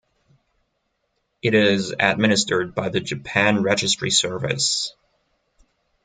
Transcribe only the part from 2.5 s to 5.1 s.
by the Japan Registry Service.